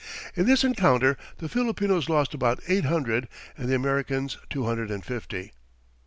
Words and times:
In 0.35 0.47
this 0.47 0.63
encounter 0.63 1.15
the 1.37 1.47
Filipinos 1.47 2.09
lost 2.09 2.33
about 2.33 2.59
eight 2.67 2.85
hundred, 2.85 3.27
and 3.55 3.69
the 3.69 3.75
Americans 3.75 4.39
two 4.49 4.65
hundred 4.65 4.89
and 4.89 5.05
fifty. 5.05 5.51